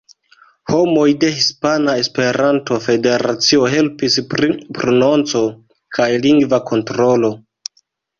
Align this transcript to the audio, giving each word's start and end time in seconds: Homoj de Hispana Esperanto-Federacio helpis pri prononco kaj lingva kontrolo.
Homoj 0.69 1.03
de 1.23 1.27
Hispana 1.33 1.93
Esperanto-Federacio 2.03 3.67
helpis 3.73 4.15
pri 4.31 4.49
prononco 4.79 5.43
kaj 5.99 6.09
lingva 6.25 6.61
kontrolo. 6.71 7.31